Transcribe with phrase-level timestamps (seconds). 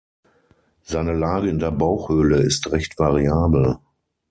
[0.81, 3.77] Seine Lage in der Bauchhöhle ist recht variabel.